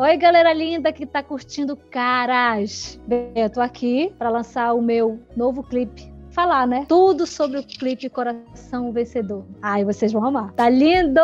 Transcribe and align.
Oi, 0.00 0.16
galera 0.16 0.52
linda 0.52 0.92
que 0.92 1.04
tá 1.04 1.24
curtindo 1.24 1.76
Caras. 1.76 3.00
Bem, 3.04 3.32
eu 3.34 3.50
tô 3.50 3.60
aqui 3.60 4.14
para 4.16 4.30
lançar 4.30 4.72
o 4.72 4.80
meu 4.80 5.18
novo 5.36 5.60
clipe. 5.60 6.08
Falar, 6.30 6.68
né? 6.68 6.86
Tudo 6.88 7.26
sobre 7.26 7.58
o 7.58 7.66
clipe 7.66 8.08
Coração 8.08 8.92
Vencedor. 8.92 9.44
Ai, 9.60 9.84
vocês 9.84 10.12
vão 10.12 10.24
amar. 10.24 10.52
Tá 10.52 10.70
lindo! 10.70 11.20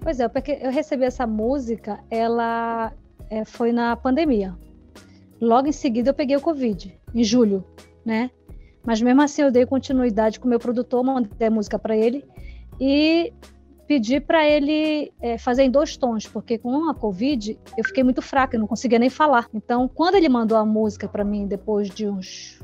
Pois 0.00 0.18
é, 0.18 0.26
porque 0.26 0.58
eu 0.62 0.70
recebi 0.70 1.04
essa 1.04 1.26
música, 1.26 2.00
ela 2.10 2.94
é, 3.28 3.44
foi 3.44 3.70
na 3.70 3.94
pandemia. 3.94 4.56
Logo 5.42 5.68
em 5.68 5.72
seguida 5.72 6.08
eu 6.08 6.14
peguei 6.14 6.36
o 6.36 6.40
Covid, 6.40 6.98
em 7.14 7.22
julho, 7.22 7.62
né? 8.06 8.30
Mas 8.82 9.02
mesmo 9.02 9.20
assim 9.20 9.42
eu 9.42 9.50
dei 9.50 9.66
continuidade 9.66 10.40
com 10.40 10.46
o 10.46 10.48
meu 10.48 10.58
produtor, 10.58 11.04
mandei 11.04 11.46
a 11.46 11.50
música 11.50 11.78
para 11.78 11.94
ele 11.94 12.24
e 12.80 13.34
pedi 13.86 14.20
para 14.20 14.48
ele 14.48 15.12
é, 15.20 15.38
fazer 15.38 15.62
em 15.62 15.70
dois 15.70 15.96
tons, 15.96 16.26
porque 16.26 16.58
com 16.58 16.88
a 16.88 16.94
Covid 16.94 17.58
eu 17.76 17.84
fiquei 17.84 18.02
muito 18.02 18.22
fraca, 18.22 18.56
eu 18.56 18.60
não 18.60 18.66
conseguia 18.66 18.98
nem 18.98 19.10
falar. 19.10 19.48
Então, 19.52 19.88
quando 19.88 20.16
ele 20.16 20.28
mandou 20.28 20.56
a 20.56 20.64
música 20.64 21.08
para 21.08 21.24
mim 21.24 21.46
depois 21.46 21.88
de 21.88 22.08
uns 22.08 22.60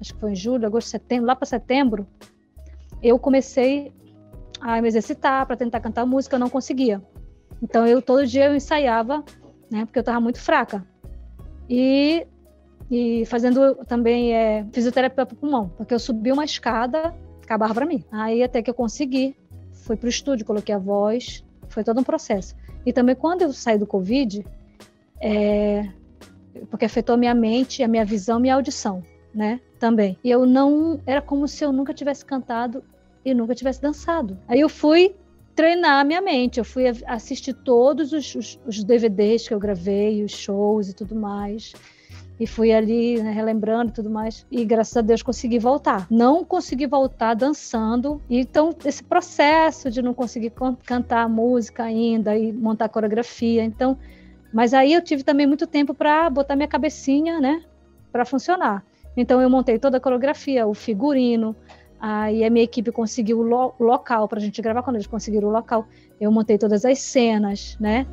acho 0.00 0.14
que 0.14 0.20
foi 0.20 0.32
em 0.32 0.36
julho, 0.36 0.66
agosto, 0.66 0.88
setembro, 0.88 1.26
lá 1.26 1.36
para 1.36 1.46
setembro, 1.46 2.06
eu 3.00 3.18
comecei 3.18 3.92
a 4.60 4.82
me 4.82 4.88
exercitar 4.88 5.46
para 5.46 5.56
tentar 5.56 5.80
cantar 5.80 6.04
música, 6.04 6.34
eu 6.36 6.40
não 6.40 6.50
conseguia. 6.50 7.00
Então 7.62 7.86
eu 7.86 8.02
todo 8.02 8.26
dia 8.26 8.46
eu 8.46 8.56
ensaiava, 8.56 9.24
né, 9.70 9.84
porque 9.84 9.98
eu 9.98 10.02
estava 10.02 10.20
muito 10.20 10.40
fraca. 10.40 10.84
E 11.68 12.26
e 12.90 13.24
fazendo 13.24 13.76
também 13.86 14.34
é, 14.34 14.66
fisioterapia 14.70 15.24
para 15.24 15.34
pulmão, 15.34 15.70
porque 15.78 15.94
eu 15.94 15.98
subi 15.98 16.30
uma 16.30 16.44
escada, 16.44 17.14
acabava 17.42 17.72
para 17.72 17.86
mim. 17.86 18.04
Aí 18.12 18.42
até 18.42 18.60
que 18.60 18.68
eu 18.68 18.74
consegui, 18.74 19.34
fui 19.82 19.96
para 19.96 20.06
o 20.06 20.10
estúdio, 20.10 20.46
coloquei 20.46 20.74
a 20.74 20.78
voz, 20.78 21.44
foi 21.68 21.84
todo 21.84 22.00
um 22.00 22.04
processo. 22.04 22.54
E 22.86 22.92
também 22.92 23.14
quando 23.14 23.42
eu 23.42 23.52
saí 23.52 23.76
do 23.76 23.86
Covid, 23.86 24.44
é, 25.20 25.88
porque 26.70 26.84
afetou 26.84 27.14
a 27.14 27.18
minha 27.18 27.34
mente, 27.34 27.82
a 27.82 27.88
minha 27.88 28.04
visão, 28.04 28.40
minha 28.40 28.54
audição, 28.54 29.02
né? 29.34 29.60
Também. 29.78 30.16
E 30.22 30.30
eu 30.30 30.46
não, 30.46 31.00
era 31.06 31.20
como 31.20 31.46
se 31.46 31.64
eu 31.64 31.72
nunca 31.72 31.92
tivesse 31.92 32.24
cantado 32.24 32.82
e 33.24 33.34
nunca 33.34 33.54
tivesse 33.54 33.80
dançado. 33.80 34.38
Aí 34.48 34.60
eu 34.60 34.68
fui 34.68 35.14
treinar 35.54 36.00
a 36.00 36.04
minha 36.04 36.20
mente. 36.20 36.58
Eu 36.58 36.64
fui 36.64 36.84
assistir 37.06 37.52
todos 37.52 38.12
os, 38.12 38.34
os, 38.34 38.60
os, 38.66 38.84
DVDs 38.84 39.46
que 39.46 39.54
eu 39.54 39.58
gravei, 39.58 40.24
os 40.24 40.32
shows 40.32 40.88
e 40.88 40.94
tudo 40.94 41.14
mais 41.14 41.72
e 42.38 42.46
fui 42.46 42.72
ali 42.72 43.22
né, 43.22 43.30
relembrando 43.30 43.90
e 43.90 43.94
tudo 43.94 44.10
mais. 44.10 44.46
E 44.50 44.64
graças 44.64 44.96
a 44.96 45.00
Deus 45.00 45.22
consegui 45.22 45.58
voltar. 45.58 46.06
Não 46.10 46.44
consegui 46.44 46.86
voltar 46.86 47.34
dançando. 47.34 48.20
Então, 48.28 48.74
esse 48.84 49.02
processo 49.02 49.90
de 49.90 50.02
não 50.02 50.14
conseguir 50.14 50.52
cantar 50.84 51.28
música 51.28 51.84
ainda 51.84 52.36
e 52.36 52.52
montar 52.52 52.88
coreografia. 52.88 53.62
Então, 53.64 53.96
mas 54.52 54.74
aí 54.74 54.92
eu 54.92 55.02
tive 55.02 55.22
também 55.22 55.46
muito 55.46 55.66
tempo 55.66 55.94
para 55.94 56.28
botar 56.28 56.56
minha 56.56 56.68
cabecinha, 56.68 57.40
né, 57.40 57.62
para 58.10 58.24
funcionar. 58.24 58.84
Então, 59.16 59.40
eu 59.40 59.48
montei 59.48 59.78
toda 59.78 59.98
a 59.98 60.00
coreografia, 60.00 60.66
o 60.66 60.74
figurino. 60.74 61.54
Aí 62.00 62.44
a 62.44 62.50
minha 62.50 62.64
equipe 62.64 62.90
conseguiu 62.90 63.38
o, 63.38 63.42
lo 63.42 63.74
local 63.78 64.26
para 64.26 64.38
a 64.38 64.42
gente 64.42 64.60
gravar. 64.60 64.82
Quando 64.82 64.96
eles 64.96 65.06
conseguiram 65.06 65.48
o 65.48 65.52
local, 65.52 65.86
eu 66.20 66.32
montei 66.32 66.58
todas 66.58 66.84
as 66.84 66.98
cenas, 66.98 67.76
né? 67.78 68.06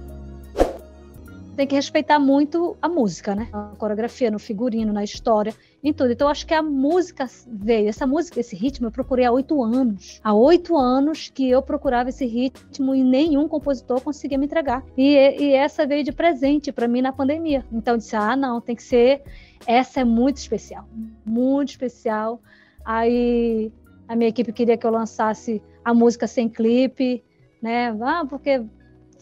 Tem 1.59 1.67
que 1.67 1.75
respeitar 1.75 2.17
muito 2.19 2.77
a 2.81 2.87
música, 2.87 3.35
né? 3.35 3.49
A 3.51 3.75
coreografia, 3.77 4.31
no 4.31 4.39
figurino, 4.39 4.93
na 4.93 5.03
história, 5.03 5.53
em 5.83 5.91
tudo. 5.91 6.13
Então, 6.13 6.29
acho 6.29 6.47
que 6.47 6.53
a 6.53 6.63
música 6.63 7.25
veio. 7.45 7.89
Essa 7.89 8.07
música, 8.07 8.39
esse 8.39 8.55
ritmo, 8.55 8.87
eu 8.87 8.91
procurei 8.91 9.25
há 9.25 9.31
oito 9.33 9.61
anos. 9.61 10.21
Há 10.23 10.33
oito 10.33 10.77
anos 10.77 11.29
que 11.29 11.49
eu 11.49 11.61
procurava 11.61 12.07
esse 12.07 12.25
ritmo 12.25 12.95
e 12.95 13.03
nenhum 13.03 13.45
compositor 13.49 13.99
conseguia 13.99 14.37
me 14.37 14.45
entregar. 14.45 14.85
E, 14.95 15.15
e 15.15 15.53
essa 15.53 15.85
veio 15.85 16.01
de 16.01 16.13
presente 16.13 16.71
para 16.71 16.87
mim 16.87 17.01
na 17.01 17.11
pandemia. 17.11 17.65
Então, 17.73 17.95
eu 17.95 17.97
disse: 17.97 18.15
ah, 18.15 18.37
não, 18.37 18.61
tem 18.61 18.73
que 18.73 18.83
ser. 18.83 19.21
Essa 19.67 19.99
é 19.99 20.03
muito 20.05 20.37
especial. 20.37 20.87
Muito 21.25 21.71
especial. 21.71 22.41
Aí 22.85 23.69
a 24.07 24.15
minha 24.15 24.29
equipe 24.29 24.53
queria 24.53 24.77
que 24.77 24.87
eu 24.87 24.91
lançasse 24.91 25.61
a 25.83 25.93
música 25.93 26.25
sem 26.25 26.47
clipe, 26.47 27.21
né? 27.61 27.89
Ah, 28.01 28.25
porque 28.25 28.63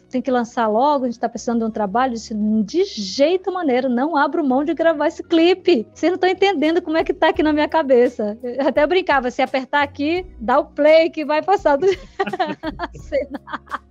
tem 0.10 0.22
que 0.22 0.32
lançar 0.32 0.68
logo, 0.68 1.04
a 1.04 1.08
gente 1.08 1.18
está 1.18 1.30
precisando 1.30 1.60
de 1.60 1.66
um 1.66 1.72
trabalho. 1.72 2.14
Disse, 2.14 2.34
de 2.34 2.84
jeito 2.86 3.52
maneiro, 3.52 3.90
não 3.90 4.16
abro 4.16 4.44
mão 4.44 4.64
de 4.64 4.74
gravar 4.74 5.08
esse 5.08 5.24
clipe. 5.24 5.88
Vocês 5.94 6.10
não 6.10 6.16
estão 6.16 6.30
entendendo 6.30 6.82
como 6.82 6.98
é 6.98 7.04
que 7.04 7.14
tá 7.14 7.30
aqui 7.30 7.44
na 7.44 7.54
minha 7.54 7.68
cabeça. 7.68 8.38
Eu 8.42 8.68
até 8.68 8.86
brincava, 8.88 9.30
se 9.30 9.42
apertar 9.42 9.84
aqui, 9.84 10.26
dá 10.40 10.60
o 10.60 10.66
play 10.66 11.10
que 11.10 11.26
vai 11.26 11.42
passar 11.42 11.78
do... 11.78 11.88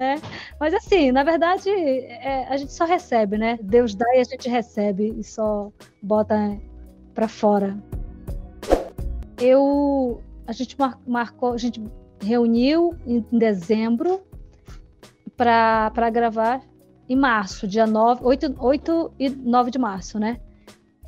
É, 0.00 0.14
mas 0.58 0.72
assim, 0.72 1.12
na 1.12 1.22
verdade, 1.22 1.68
é, 1.68 2.46
a 2.48 2.56
gente 2.56 2.72
só 2.72 2.86
recebe, 2.86 3.36
né? 3.36 3.58
Deus 3.62 3.94
dá 3.94 4.06
e 4.14 4.20
a 4.20 4.24
gente 4.24 4.48
recebe 4.48 5.14
e 5.18 5.22
só 5.22 5.70
bota 6.02 6.58
para 7.14 7.28
fora. 7.28 7.76
Eu, 9.38 10.22
a 10.46 10.52
gente 10.52 10.74
marcou, 11.06 11.52
a 11.52 11.58
gente 11.58 11.84
reuniu 12.22 12.96
em 13.06 13.22
dezembro 13.30 14.22
para 15.42 16.10
gravar 16.10 16.62
em 17.08 17.16
março, 17.16 17.66
dia 17.66 17.86
9, 17.86 18.20
8, 18.24 18.54
8 18.58 19.12
e 19.18 19.28
9 19.28 19.70
de 19.70 19.78
março, 19.78 20.18
né? 20.18 20.38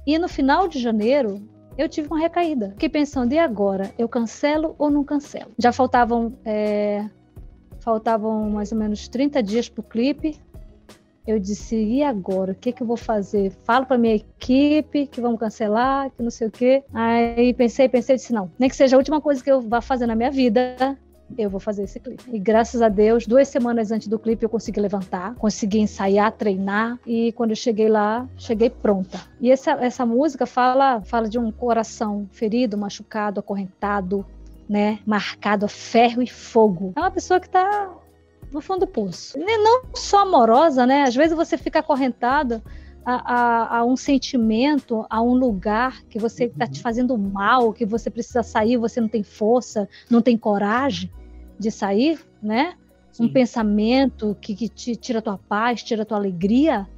E 0.05 0.19
no 0.19 0.29
final 0.29 0.67
de 0.67 0.81
janeiro, 0.81 1.41
eu 1.79 1.89
tive 1.89 2.09
uma 2.09 2.19
recaída. 2.19 2.71
Fiquei 2.71 2.89
pensando, 2.89 3.33
e 3.33 3.39
agora? 3.39 3.93
Eu 3.97 4.09
cancelo 4.09 4.75
ou 4.77 4.91
não 4.91 5.05
cancelo? 5.05 5.53
Já 5.57 5.73
faltavam, 5.73 6.37
é, 6.45 7.09
faltavam 7.79 8.51
mais 8.51 8.73
ou 8.73 8.79
menos 8.79 9.07
30 9.09 9.43
dias 9.43 9.69
para 9.69 9.81
o 9.81 9.85
clipe. 9.85 10.37
Eu 11.27 11.39
disse, 11.39 11.77
e 11.77 12.03
agora? 12.03 12.53
O 12.53 12.55
que, 12.55 12.73
que 12.73 12.83
eu 12.83 12.87
vou 12.87 12.97
fazer? 12.97 13.51
Falo 13.65 13.87
para 13.87 13.97
minha 13.97 14.17
equipe 14.17 15.07
que 15.07 15.21
vamos 15.21 15.39
cancelar, 15.39 16.11
que 16.11 16.23
não 16.23 16.31
sei 16.31 16.49
o 16.49 16.51
quê. 16.51 16.85
Aí 16.93 17.55
pensei, 17.55 17.89
pensei, 17.89 18.17
disse, 18.17 18.33
não, 18.33 18.51
nem 18.59 18.69
que 18.69 18.77
seja 18.77 18.97
a 18.97 18.99
última 18.99 19.21
coisa 19.21 19.43
que 19.43 19.51
eu 19.51 19.61
vá 19.61 19.81
fazer 19.81 20.07
na 20.07 20.17
minha 20.17 20.31
vida, 20.31 20.99
eu 21.37 21.51
vou 21.51 21.61
fazer 21.61 21.85
esse 21.85 21.99
clipe. 21.99 22.25
E 22.33 22.39
graças 22.39 22.83
a 22.83 22.89
Deus, 22.89 23.27
duas 23.27 23.49
semanas 23.49 23.91
antes 23.91 24.09
do 24.09 24.19
clipe 24.19 24.45
eu 24.45 24.49
consegui 24.49 24.81
levantar, 24.81 25.35
consegui 25.35 25.81
ensaiar, 25.81 26.33
treinar 26.33 26.99
e 27.07 27.33
quando 27.33 27.51
eu 27.51 27.57
cheguei 27.57 27.89
lá, 27.89 28.29
cheguei 28.37 28.71
pronta. 28.71 29.21
E 29.41 29.51
essa, 29.51 29.73
essa 29.73 30.07
música 30.07 30.47
fala, 30.47 31.01
fala 31.03 31.29
de 31.29 31.39
um 31.39 31.51
coração 31.51 32.29
ferido, 32.33 32.79
machucado, 32.79 33.41
acorrentado, 33.41 34.25
né, 34.69 34.99
marcado 35.05 35.67
a 35.67 35.69
ferro 35.69 36.23
e 36.23 36.27
fogo. 36.27 36.93
É 36.97 37.01
uma 37.01 37.11
pessoa 37.11 37.41
que 37.41 37.47
está 37.47 37.91
no 38.53 38.61
fundo 38.61 38.81
do 38.81 38.87
poço. 38.87 39.37
E 39.39 39.59
não 39.59 39.83
só 39.95 40.23
amorosa, 40.23 40.87
né? 40.87 41.03
Às 41.03 41.15
vezes 41.15 41.37
você 41.37 41.59
fica 41.59 41.81
acorrentado 41.81 42.63
a, 43.05 43.35
a, 43.35 43.79
a, 43.79 43.85
um 43.85 43.97
sentimento, 43.97 45.05
a 45.11 45.21
um 45.21 45.35
lugar 45.35 46.03
que 46.05 46.19
você 46.19 46.45
está 46.45 46.67
te 46.67 46.79
uhum. 46.79 46.83
fazendo 46.83 47.19
mal, 47.19 47.73
que 47.73 47.85
você 47.85 48.11
precisa 48.11 48.43
sair, 48.43 48.77
você 48.77 49.01
não 49.01 49.09
tem 49.09 49.23
força, 49.23 49.89
não 50.11 50.23
tem 50.23 50.37
coragem 50.37 51.11
de 51.59 51.71
sair, 51.71 52.19
né? 52.43 52.75
Sim. 53.13 53.27
Um 53.27 53.33
pensamento 53.33 54.37
que, 54.41 54.55
que 54.55 54.69
te 54.69 54.97
tira 54.97 55.19
a 55.19 55.23
tua 55.23 55.39
paz, 55.39 55.83
tira 55.83 56.05
tua 56.05 56.17
alegria, 56.17 56.89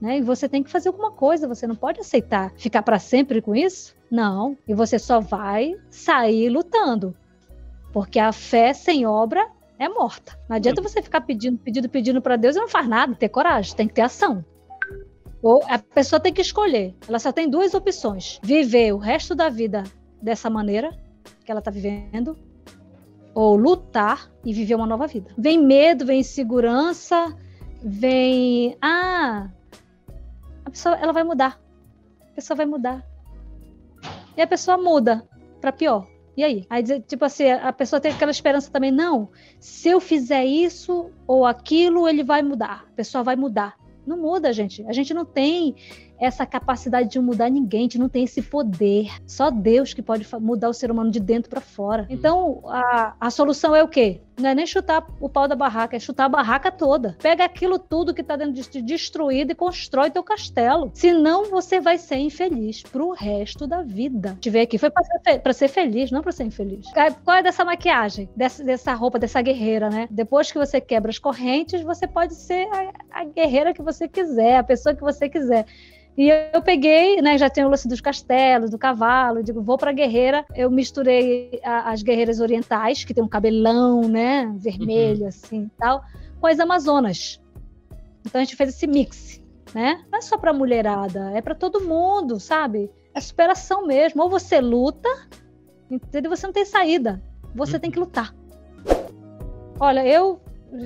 né? 0.00 0.18
E 0.18 0.22
você 0.22 0.48
tem 0.48 0.62
que 0.62 0.70
fazer 0.70 0.88
alguma 0.88 1.10
coisa, 1.10 1.48
você 1.48 1.66
não 1.66 1.74
pode 1.74 2.00
aceitar 2.00 2.52
ficar 2.56 2.82
para 2.82 2.98
sempre 2.98 3.40
com 3.40 3.56
isso? 3.56 3.96
Não, 4.10 4.56
e 4.68 4.74
você 4.74 4.98
só 4.98 5.18
vai 5.18 5.74
sair 5.90 6.48
lutando. 6.48 7.16
Porque 7.92 8.18
a 8.18 8.32
fé 8.32 8.72
sem 8.72 9.06
obra 9.06 9.48
é 9.78 9.88
morta. 9.88 10.38
Não 10.48 10.56
adianta 10.56 10.82
você 10.82 11.02
ficar 11.02 11.22
pedindo, 11.22 11.58
pedindo, 11.58 11.88
pedindo 11.88 12.20
para 12.20 12.36
Deus 12.36 12.54
e 12.54 12.60
não 12.60 12.68
faz 12.68 12.86
nada, 12.86 13.14
ter 13.14 13.28
coragem, 13.28 13.74
tem 13.74 13.88
que 13.88 13.94
ter 13.94 14.02
ação. 14.02 14.44
Ou 15.44 15.62
a 15.68 15.78
pessoa 15.78 16.18
tem 16.18 16.32
que 16.32 16.40
escolher. 16.40 16.96
Ela 17.06 17.18
só 17.18 17.30
tem 17.30 17.50
duas 17.50 17.74
opções: 17.74 18.40
viver 18.42 18.94
o 18.94 18.98
resto 18.98 19.34
da 19.34 19.50
vida 19.50 19.84
dessa 20.20 20.48
maneira 20.48 20.90
que 21.44 21.50
ela 21.50 21.58
está 21.58 21.70
vivendo, 21.70 22.34
ou 23.34 23.54
lutar 23.54 24.30
e 24.42 24.54
viver 24.54 24.74
uma 24.74 24.86
nova 24.86 25.06
vida. 25.06 25.30
Vem 25.36 25.62
medo, 25.62 26.06
vem 26.06 26.20
insegurança, 26.20 27.36
vem 27.82 28.74
ah, 28.80 29.50
a 30.64 30.70
pessoa 30.70 30.94
ela 30.96 31.12
vai 31.12 31.22
mudar. 31.22 31.60
A 32.22 32.34
pessoa 32.34 32.56
vai 32.56 32.64
mudar. 32.64 33.06
E 34.34 34.40
a 34.40 34.46
pessoa 34.46 34.78
muda 34.78 35.28
para 35.60 35.72
pior. 35.72 36.06
E 36.34 36.42
aí? 36.42 36.66
Aí, 36.70 36.82
tipo 37.02 37.22
assim, 37.22 37.50
a 37.50 37.72
pessoa 37.72 38.00
tem 38.00 38.12
aquela 38.12 38.30
esperança 38.30 38.70
também, 38.70 38.90
não, 38.90 39.28
se 39.60 39.90
eu 39.90 40.00
fizer 40.00 40.44
isso 40.44 41.10
ou 41.26 41.44
aquilo, 41.44 42.08
ele 42.08 42.24
vai 42.24 42.42
mudar, 42.42 42.86
a 42.88 42.96
pessoa 42.96 43.22
vai 43.22 43.36
mudar. 43.36 43.76
Não 44.06 44.16
muda, 44.16 44.52
gente. 44.52 44.84
A 44.86 44.92
gente 44.92 45.14
não 45.14 45.24
tem 45.24 45.74
essa 46.18 46.46
capacidade 46.46 47.10
de 47.10 47.18
mudar 47.18 47.50
ninguém, 47.50 47.80
a 47.80 47.82
gente 47.84 47.98
não 47.98 48.08
tem 48.08 48.24
esse 48.24 48.42
poder. 48.42 49.10
Só 49.26 49.50
Deus 49.50 49.92
que 49.92 50.02
pode 50.02 50.26
mudar 50.40 50.68
o 50.68 50.74
ser 50.74 50.90
humano 50.90 51.10
de 51.10 51.20
dentro 51.20 51.50
para 51.50 51.60
fora. 51.60 52.02
Uhum. 52.02 52.08
Então, 52.10 52.62
a, 52.66 53.14
a 53.20 53.30
solução 53.30 53.74
é 53.74 53.82
o 53.82 53.88
quê? 53.88 54.20
Não 54.36 54.48
é 54.48 54.54
nem 54.54 54.66
chutar 54.66 55.06
o 55.20 55.28
pau 55.28 55.46
da 55.46 55.54
barraca, 55.54 55.96
é 55.96 56.00
chutar 56.00 56.24
a 56.24 56.28
barraca 56.28 56.70
toda. 56.70 57.16
Pega 57.22 57.44
aquilo 57.44 57.78
tudo 57.78 58.12
que 58.12 58.20
está 58.20 58.34
dentro 58.34 58.52
de 58.52 58.62
ti 58.64 58.82
destruído 58.82 59.52
e 59.52 59.54
constrói 59.54 60.10
teu 60.10 60.24
castelo. 60.24 60.90
Senão 60.92 61.44
você 61.44 61.80
vai 61.80 61.98
ser 61.98 62.16
infeliz 62.16 62.82
pro 62.82 63.12
resto 63.12 63.66
da 63.66 63.82
vida. 63.82 64.36
Te 64.40 64.50
ver 64.50 64.62
aqui 64.62 64.76
foi 64.76 64.90
para 64.90 65.04
ser, 65.04 65.54
ser, 65.54 65.68
feliz, 65.68 66.10
não 66.10 66.20
para 66.20 66.32
ser 66.32 66.44
infeliz. 66.44 66.86
Qual 67.24 67.36
é 67.36 67.42
dessa 67.42 67.64
maquiagem, 67.64 68.28
dessa, 68.34 68.64
dessa 68.64 68.92
roupa, 68.94 69.18
dessa 69.20 69.40
guerreira, 69.40 69.88
né? 69.88 70.08
Depois 70.10 70.50
que 70.50 70.58
você 70.58 70.80
quebra 70.80 71.10
as 71.10 71.18
correntes, 71.18 71.82
você 71.82 72.06
pode 72.06 72.34
ser 72.34 72.66
a, 72.72 73.20
a 73.20 73.24
guerreira 73.24 73.72
que 73.72 73.82
você 73.82 74.08
quiser, 74.08 74.56
a 74.56 74.64
pessoa 74.64 74.94
que 74.94 75.02
você 75.02 75.28
quiser. 75.28 75.64
E 76.16 76.30
eu 76.52 76.62
peguei, 76.62 77.20
né, 77.20 77.36
já 77.36 77.50
tinha 77.50 77.66
o 77.66 77.70
lance 77.70 77.88
dos 77.88 78.00
castelos, 78.00 78.70
do 78.70 78.78
cavalo, 78.78 79.42
digo, 79.42 79.60
vou 79.60 79.76
para 79.76 79.92
guerreira. 79.92 80.44
Eu 80.54 80.70
misturei 80.70 81.60
a, 81.64 81.90
as 81.90 82.02
guerreiras 82.02 82.38
orientais, 82.38 83.02
que 83.04 83.12
tem 83.12 83.22
um 83.22 83.28
cabelão, 83.28 84.02
né, 84.02 84.52
vermelho 84.56 85.22
uhum. 85.22 85.28
assim, 85.28 85.70
tal, 85.76 86.04
com 86.40 86.46
as 86.46 86.60
amazonas. 86.60 87.40
Então 88.24 88.40
a 88.40 88.44
gente 88.44 88.54
fez 88.54 88.70
esse 88.70 88.86
mix, 88.86 89.42
né? 89.74 90.04
Não 90.10 90.18
é 90.18 90.22
só 90.22 90.38
para 90.38 90.52
mulherada, 90.52 91.32
é 91.34 91.42
para 91.42 91.54
todo 91.54 91.80
mundo, 91.80 92.38
sabe? 92.38 92.90
É 93.12 93.20
superação 93.20 93.86
mesmo. 93.86 94.22
Ou 94.22 94.30
você 94.30 94.60
luta, 94.60 95.08
entendeu? 95.90 96.30
Você 96.30 96.46
não 96.46 96.54
tem 96.54 96.64
saída. 96.64 97.22
Você 97.54 97.74
uhum. 97.74 97.80
tem 97.80 97.90
que 97.90 97.98
lutar. 97.98 98.34
Olha, 99.78 100.06
eu 100.06 100.40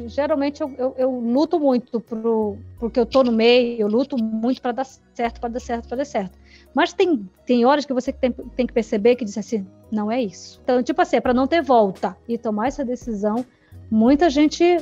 geralmente 0.06 0.60
eu, 0.60 0.72
eu, 0.76 0.94
eu, 0.96 1.10
luto 1.10 1.58
muito 1.58 2.00
pro, 2.00 2.58
porque 2.78 2.98
eu 3.00 3.06
tô 3.06 3.22
no 3.22 3.32
meio, 3.32 3.80
eu 3.80 3.88
luto 3.88 4.16
muito 4.16 4.60
para 4.60 4.72
dar 4.72 4.84
certo, 4.84 5.40
para 5.40 5.48
dar 5.48 5.60
certo, 5.60 5.88
para 5.88 5.96
dar 5.98 6.04
certo. 6.04 6.38
Mas 6.74 6.92
tem, 6.92 7.28
tem 7.46 7.64
horas 7.64 7.84
que 7.84 7.92
você 7.92 8.12
tem, 8.12 8.32
tem 8.32 8.66
que 8.66 8.72
perceber 8.72 9.16
que 9.16 9.24
diz 9.24 9.38
assim, 9.38 9.66
não 9.90 10.10
é 10.10 10.22
isso. 10.22 10.60
Então, 10.62 10.82
tipo 10.82 11.00
assim, 11.00 11.16
é 11.16 11.20
para 11.20 11.34
não 11.34 11.46
ter 11.46 11.62
volta 11.62 12.16
e 12.28 12.36
tomar 12.36 12.68
essa 12.68 12.84
decisão, 12.84 13.44
muita 13.90 14.28
gente 14.28 14.78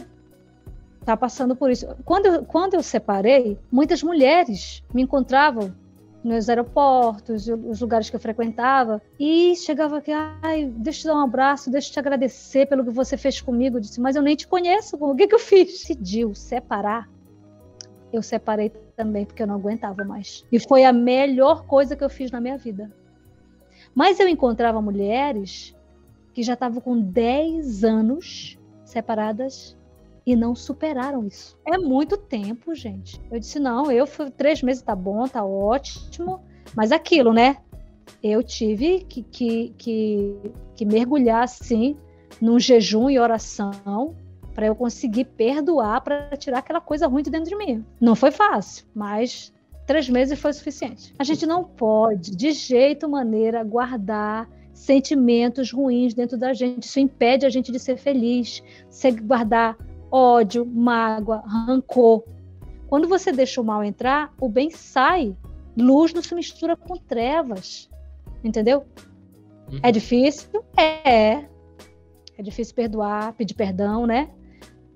tá 1.05 1.17
passando 1.17 1.55
por 1.55 1.71
isso. 1.71 1.87
Quando 2.05 2.27
eu, 2.27 2.45
quando 2.45 2.75
eu 2.75 2.83
separei, 2.83 3.59
muitas 3.71 4.03
mulheres 4.03 4.83
me 4.93 5.03
encontravam 5.03 5.73
nos 6.27 6.49
aeroportos, 6.49 7.47
os 7.49 7.81
lugares 7.81 8.11
que 8.11 8.17
eu 8.17 8.21
frequentava, 8.21 9.01
e 9.19 9.55
chegava 9.55 9.99
aqui, 9.99 10.11
ai, 10.13 10.67
deixa 10.77 11.01
eu 11.01 11.03
te 11.03 11.07
dar 11.07 11.15
um 11.15 11.25
abraço, 11.25 11.71
deixa 11.71 11.89
eu 11.89 11.93
te 11.93 11.99
agradecer 11.99 12.67
pelo 12.67 12.85
que 12.85 12.91
você 12.91 13.17
fez 13.17 13.41
comigo. 13.41 13.77
Eu 13.77 13.81
disse, 13.81 14.01
mas 14.01 14.17
eu 14.17 14.23
nem 14.23 14.35
te 14.35 14.47
conheço, 14.47 14.97
o 14.97 15.15
que, 15.15 15.29
que 15.29 15.35
eu 15.35 15.39
fiz? 15.39 15.69
Decidiu 15.69 16.35
separar. 16.35 17.09
Eu 18.13 18.23
separei 18.23 18.71
também 18.97 19.25
porque 19.25 19.43
eu 19.43 19.47
não 19.47 19.55
aguentava 19.55 20.05
mais. 20.05 20.45
E 20.51 20.59
foi 20.59 20.85
a 20.85 20.93
melhor 20.93 21.65
coisa 21.67 21.95
que 21.95 22.03
eu 22.03 22.11
fiz 22.11 22.31
na 22.31 22.41
minha 22.41 22.59
vida. 22.59 22.91
Mas 23.95 24.19
eu 24.19 24.29
encontrava 24.29 24.81
mulheres 24.83 25.75
que 26.35 26.43
já 26.43 26.55
estavam 26.55 26.81
com 26.81 27.01
10 27.01 27.85
anos 27.85 28.59
separadas 28.85 29.77
e 30.27 30.35
não 30.35 30.57
superaram 30.57 31.25
isso. 31.25 31.57
É 31.65 31.79
muito 31.79 32.17
tempo, 32.17 32.75
gente. 32.75 33.21
Eu 33.31 33.39
disse, 33.39 33.61
não, 33.61 33.93
eu 33.93 34.07
fui 34.07 34.29
três 34.29 34.61
meses, 34.61 34.83
tá 34.83 34.97
bom, 34.97 35.25
tá 35.29 35.45
ótimo. 35.45 36.41
Mas 36.75 36.91
aquilo, 36.91 37.33
né? 37.33 37.59
Eu 38.21 38.43
tive 38.43 39.05
que, 39.09 39.23
que, 39.23 39.73
que, 39.79 40.37
que 40.75 40.85
mergulhar, 40.85 41.45
assim, 41.45 41.97
num 42.41 42.59
jejum 42.59 43.09
e 43.09 43.21
oração 43.21 44.17
para 44.53 44.67
eu 44.67 44.75
conseguir 44.75 45.27
perdoar, 45.27 46.01
para 46.01 46.37
tirar 46.37 46.59
aquela 46.59 46.81
coisa 46.81 47.07
ruim 47.07 47.23
de 47.23 47.31
dentro 47.31 47.49
de 47.49 47.57
mim. 47.57 47.85
Não 48.01 48.17
foi 48.17 48.33
fácil, 48.33 48.85
mas 48.95 49.53
três 49.87 50.09
meses 50.09 50.39
foi 50.41 50.53
suficiente. 50.53 51.15
A 51.19 51.25
gente 51.25 51.47
não 51.47 51.63
pode, 51.63 52.35
de 52.35 52.51
jeito 52.51 53.09
maneira, 53.09 53.63
guardar 53.63 54.49
sentimentos 54.73 55.71
ruins 55.71 56.15
dentro 56.15 56.37
da 56.37 56.53
gente. 56.53 56.85
Isso 56.85 56.99
impede 56.99 57.47
a 57.47 57.51
gente 57.51 57.71
de 57.71 57.79
ser 57.79 57.97
feliz. 57.97 58.63
Você 58.89 59.13
guardar 59.13 59.77
ódio, 60.11 60.65
mágoa, 60.65 61.43
rancor. 61.47 62.25
Quando 62.87 63.09
você 63.09 63.33
deixa 63.33 63.61
o 63.61 63.65
mal 63.65 63.83
entrar, 63.83 64.33
o 64.41 64.49
bem 64.49 64.71
sai. 64.71 65.37
Luz 65.77 66.13
não 66.15 66.23
se 66.23 66.35
mistura 66.35 66.77
com 66.77 66.97
trevas. 66.97 67.91
Entendeu? 68.43 68.85
Uhum. 69.71 69.81
É 69.83 69.91
difícil? 69.91 70.65
É. 70.77 71.45
É 72.39 72.43
difícil 72.43 72.75
perdoar, 72.75 73.33
pedir 73.33 73.55
perdão, 73.55 74.07
né? 74.07 74.31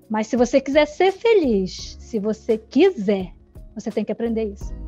Mas 0.09 0.27
se 0.27 0.35
você 0.35 0.61
quiser 0.61 0.85
ser 0.85 1.11
feliz, 1.11 1.97
se 1.99 2.19
você 2.19 2.57
quiser, 2.57 3.33
você 3.73 3.89
tem 3.89 4.03
que 4.03 4.11
aprender 4.11 4.45
isso. 4.45 4.80